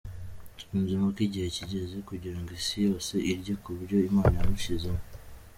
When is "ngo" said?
2.39-2.51